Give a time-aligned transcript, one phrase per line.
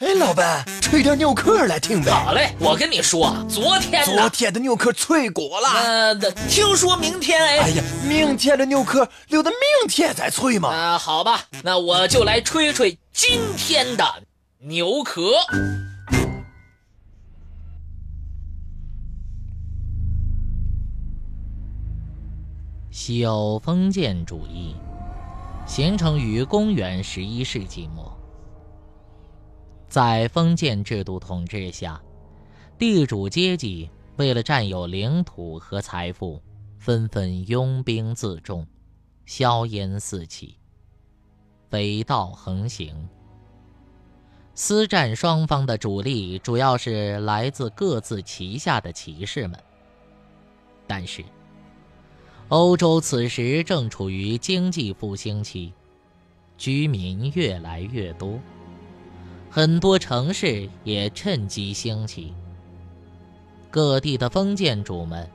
[0.00, 2.10] 哎，老板，吹点牛壳来听呗。
[2.10, 5.68] 好嘞，我跟你说，昨天昨天的牛壳脆骨了。
[5.70, 6.14] 呃，
[6.50, 7.58] 听说明天哎。
[7.60, 10.68] 哎呀，明天的牛壳留到明天再吹嘛。
[10.68, 14.04] 啊，好吧，那我就来吹吹今天的
[14.58, 15.32] 牛壳。
[22.90, 24.76] 西欧封建主义
[25.66, 28.14] 形成于公元十一世纪末。
[29.88, 32.00] 在封建制度统治下，
[32.78, 36.42] 地主阶级为了占有领土和财富，
[36.78, 38.66] 纷纷拥兵自重，
[39.24, 40.56] 硝烟四起，
[41.70, 43.08] 匪盗横行。
[44.54, 49.58] 私战双方的主力主要是来自各自旗下的骑士们。
[50.86, 51.24] 但是，
[52.48, 55.72] 欧洲此时正处于经济复兴期，
[56.56, 58.38] 居民越来越多。
[59.56, 62.34] 很多城市也趁机兴起。
[63.70, 65.26] 各地的封建主们，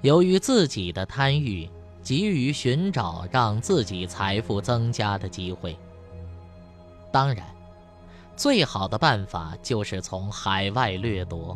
[0.00, 1.68] 由于自己的贪欲，
[2.02, 5.76] 急于寻找让自己财富增加的机会。
[7.12, 7.44] 当然，
[8.34, 11.54] 最好的办法就是从海外掠夺。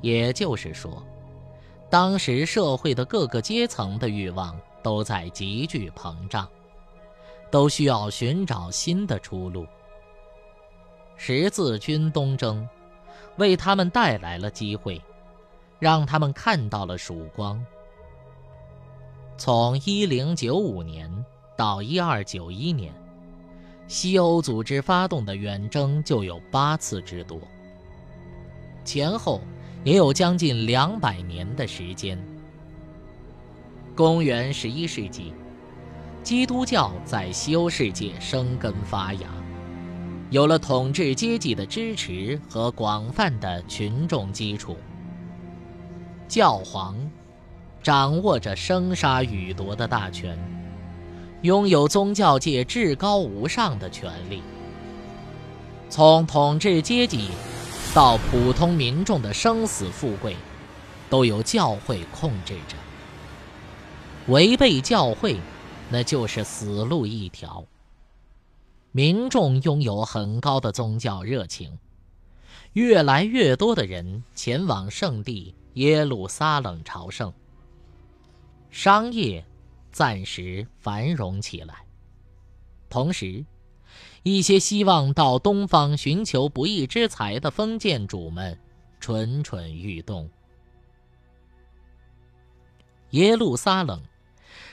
[0.00, 1.02] 也就是说，
[1.90, 6.48] 当时社会的各个阶层的欲望都在急剧膨胀，
[7.50, 9.66] 都需要寻找新的出路。
[11.26, 12.68] 十字军东征，
[13.38, 15.00] 为他们带来了机会，
[15.78, 17.64] 让他们看到了曙光。
[19.38, 21.10] 从一零九五年
[21.56, 22.92] 到一二九一年，
[23.88, 27.40] 西欧组织发动的远征就有八次之多，
[28.84, 29.40] 前后
[29.82, 32.22] 也有将近两百年的时间。
[33.96, 35.32] 公元十一世纪，
[36.22, 39.43] 基督教在西欧世界生根发芽。
[40.30, 44.76] 有了统治阶级的支持和广泛的群众基础，
[46.26, 46.96] 教皇
[47.82, 50.36] 掌握着生杀予夺的大权，
[51.42, 54.42] 拥有宗教界至高无上的权利。
[55.88, 57.28] 从统治阶级
[57.94, 60.34] 到普通民众的生死富贵，
[61.08, 62.76] 都由教会控制着。
[64.26, 65.36] 违背教会，
[65.90, 67.64] 那就是死路一条。
[68.96, 71.76] 民众拥有很高的宗教热情，
[72.74, 77.34] 越来越多的人前往圣地耶路撒冷朝圣。
[78.70, 79.44] 商业
[79.90, 81.74] 暂时繁荣起来，
[82.88, 83.44] 同时，
[84.22, 88.56] 一些希望到东方寻求不义之财的封建主们
[89.00, 90.30] 蠢蠢欲动。
[93.10, 94.00] 耶路撒冷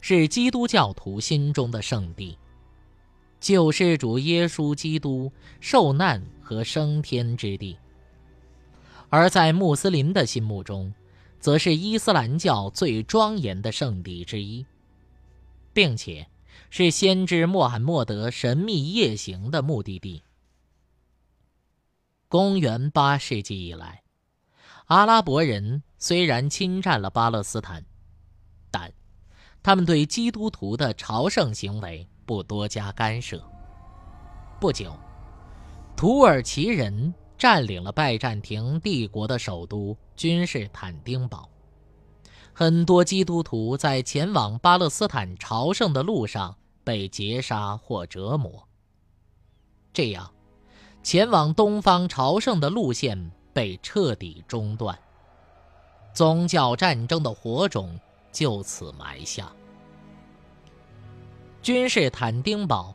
[0.00, 2.38] 是基督教徒心中的圣地。
[3.46, 7.78] 救世主耶稣基督受难和升天之地，
[9.08, 10.92] 而在穆斯林的心目中，
[11.38, 14.66] 则是伊斯兰教最庄严的圣地之一，
[15.72, 16.26] 并且
[16.70, 20.24] 是先知穆罕默德神秘夜行的目的地。
[22.26, 24.02] 公元八世纪以来，
[24.86, 27.84] 阿拉伯人虽然侵占了巴勒斯坦，
[28.72, 28.92] 但
[29.62, 32.08] 他们对基督徒的朝圣行为。
[32.26, 33.42] 不多加干涉。
[34.60, 34.94] 不久，
[35.96, 41.48] 土耳其人占领了拜占庭帝国的首都君士坦丁堡，
[42.52, 48.66] 很多基督徒在前往巴勒斯坦朝圣的路上被劫杀或折磨。
[49.92, 50.30] 这样，
[51.02, 54.98] 前往东方朝圣的路线被彻底中断，
[56.12, 57.98] 宗教战争的火种
[58.32, 59.50] 就此埋下。
[61.66, 62.94] 君士坦丁堡，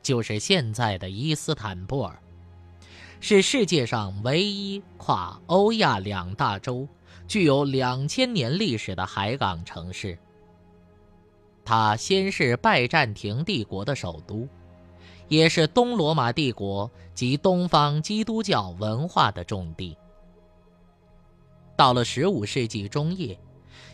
[0.00, 2.18] 就是现在的伊斯坦布尔，
[3.20, 6.88] 是世界上唯一跨欧亚两大洲、
[7.26, 10.18] 具有两千年历史的海港城市。
[11.66, 14.48] 它先是拜占庭帝国的首都，
[15.28, 19.94] 也是东罗马帝国及东方基督教文化的重地。
[21.76, 23.38] 到了十五世纪中叶，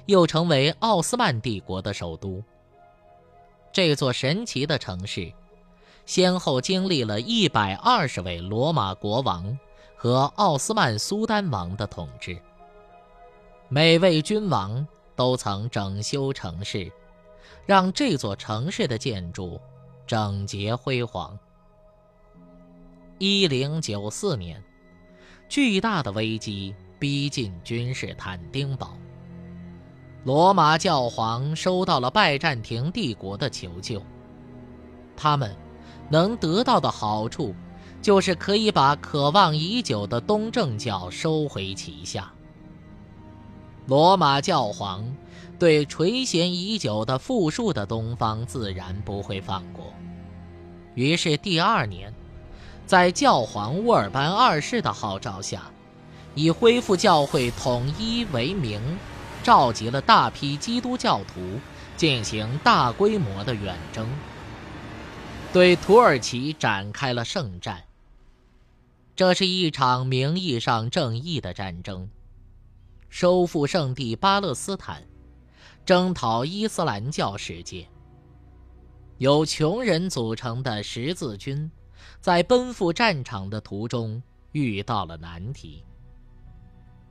[0.07, 2.41] 又成为奥斯曼帝国的首都。
[3.75, 5.33] 这座神奇的城市，
[6.07, 9.59] 先后经历了一百二十位罗马国王
[9.97, 12.39] 和奥斯曼苏丹王的统治。
[13.69, 14.87] 每位君王
[15.17, 16.89] 都曾整修城市，
[17.67, 19.61] 让这座城市的建筑
[20.07, 21.37] 整洁辉煌。
[23.19, 24.63] 一零九四年，
[25.49, 28.97] 巨大的危机逼近君士坦丁堡。
[30.25, 34.03] 罗马教皇收到了拜占庭帝国的求救，
[35.15, 35.55] 他们
[36.09, 37.55] 能得到的好处，
[38.01, 42.33] 就是可以把渴望已久的东正教收回旗下。
[43.87, 45.05] 罗马教皇
[45.59, 49.93] 对垂涎已久的富庶的东方自然不会放过，
[50.95, 52.15] 于是第二年，
[52.87, 55.65] 在教皇乌尔班二世的号召下，
[56.35, 58.81] 以恢复教会统一为名，
[59.45, 61.61] 召集了大批基督教徒
[61.99, 64.09] 进行大规模的远征，
[65.53, 67.85] 对土耳其展开了圣战。
[69.15, 72.09] 这是一场名义上正义的战争，
[73.11, 75.03] 收复圣地巴勒斯坦，
[75.85, 77.87] 征讨伊斯兰教世界。
[79.19, 81.71] 由穷人组成的十字军，
[82.19, 84.21] 在奔赴战场的途中
[84.53, 85.85] 遇到了难题。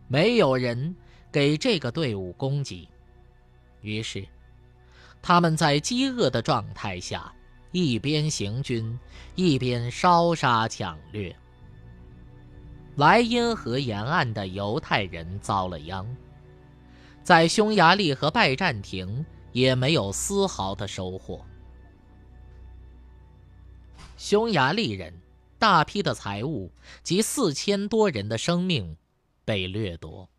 [0.09, 0.93] 没有人
[1.33, 2.87] 给这个队伍供给，
[3.81, 4.23] 于是，
[5.19, 7.33] 他们在饥饿的状态下，
[7.71, 8.99] 一边行军，
[9.33, 11.35] 一边烧杀抢掠。
[12.97, 16.05] 莱茵河沿岸的犹太人遭了殃，
[17.23, 21.43] 在匈牙利和拜占庭也没有丝毫的收获。
[24.17, 25.11] 匈牙利人
[25.57, 26.71] 大批的财物
[27.01, 28.95] 及四千多人的生命
[29.43, 30.29] 被掠夺。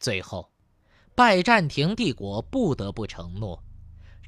[0.00, 0.48] 最后，
[1.14, 3.62] 拜占庭帝国不得不承诺，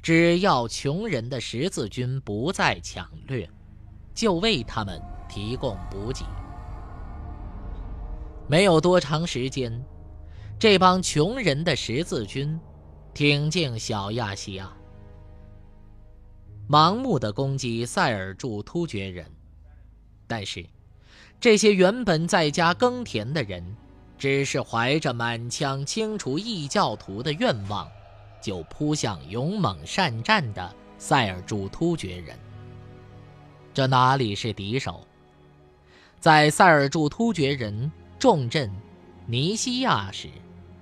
[0.03, 3.49] 只要穷人的十字军不再抢掠，
[4.13, 6.23] 就为他们提供补给。
[8.47, 9.83] 没有多长时间，
[10.59, 12.59] 这帮穷人的十字军
[13.11, 14.71] 挺进小亚细亚，
[16.69, 19.25] 盲目的攻击塞尔柱突厥人。
[20.27, 20.63] 但是，
[21.39, 23.75] 这些原本在家耕田的人，
[24.23, 27.85] 只是怀着满腔清除异教徒的愿望，
[28.41, 32.39] 就扑向勇猛善战的塞尔柱突厥人。
[33.73, 35.05] 这哪里是敌手？
[36.21, 37.91] 在塞尔柱突厥人。
[38.17, 38.71] 重镇
[39.25, 40.29] 尼西亚时，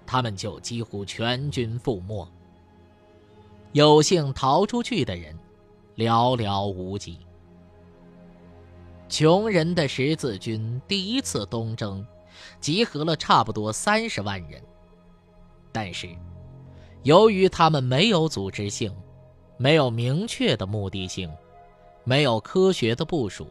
[0.05, 2.29] 他们就几乎全军覆没。
[3.71, 5.35] 有幸逃出去的人，
[5.97, 7.17] 寥寥无几。
[9.09, 12.05] 穷人的十字军第一次东征，
[12.59, 14.61] 集合了差不多三十万人，
[15.71, 16.09] 但是，
[17.03, 18.95] 由于他们没有组织性，
[19.57, 21.31] 没有明确的目的性，
[22.03, 23.47] 没有科学的部署，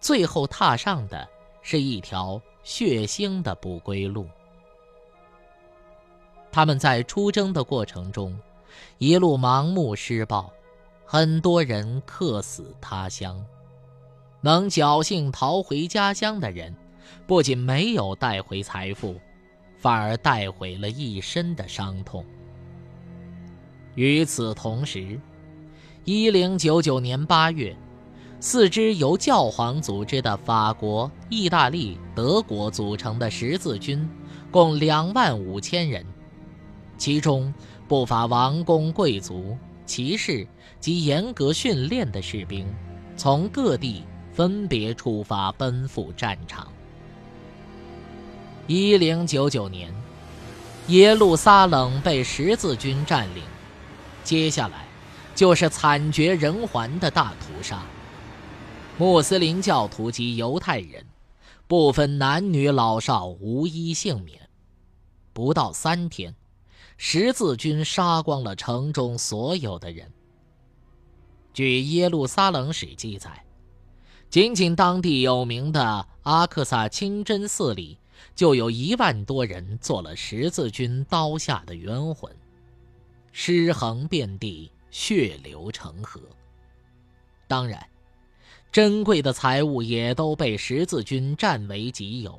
[0.00, 1.28] 最后踏上的
[1.62, 2.40] 是一条。
[2.64, 4.26] 血腥的不归路。
[6.52, 8.38] 他们在出征的过程中，
[8.98, 10.52] 一路盲目施暴，
[11.06, 13.42] 很多人客死他乡。
[14.42, 16.76] 能侥幸逃回家乡的人，
[17.26, 19.20] 不仅没有带回财富，
[19.76, 22.24] 反而带回了一身的伤痛。
[23.94, 25.20] 与此同时，
[26.04, 27.76] 一零九九年八月。
[28.40, 34.08] 四支由教皇组织的法国、意大利、德国组成的十字军，
[34.48, 36.06] 共两万五千人，
[36.96, 37.52] 其中
[37.88, 40.46] 不乏王公贵族、骑士
[40.78, 42.64] 及严格训练的士兵，
[43.16, 46.72] 从各地分别出发奔赴战场。
[48.70, 49.90] 一零九九年，
[50.88, 53.42] 耶路撒冷被十字军占领，
[54.22, 54.86] 接下来
[55.34, 57.82] 就是惨绝人寰的大屠杀。
[58.98, 61.06] 穆斯林教徒及犹太人，
[61.66, 64.38] 不分男女老少，无一幸免。
[65.32, 66.34] 不到三天，
[66.98, 70.12] 十字军杀光了城中所有的人。
[71.54, 73.46] 据耶路撒冷史记载，
[74.28, 77.96] 仅仅当地有名的阿克萨清真寺里，
[78.34, 82.34] 就有一万多人做了十字军刀下的冤魂，
[83.32, 86.20] 尸横遍地，血流成河。
[87.46, 87.84] 当然。
[88.70, 92.38] 珍贵的财物也都被十字军占为己有。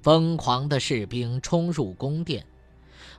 [0.00, 2.46] 疯狂的士兵冲入宫殿，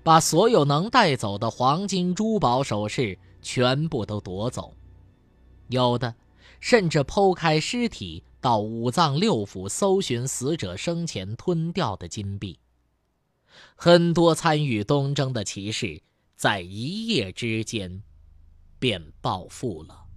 [0.01, 4.73] 把所有能带走的黄金、珠宝、首饰全部都夺走，
[5.67, 6.15] 有的
[6.61, 12.59] 甚至剖开尸体，到五脏六腑搜寻死者生前吞掉的金币。
[13.75, 16.01] 很多参与东征的骑士，
[16.35, 18.01] 在一夜之间
[18.79, 20.08] 便暴富了。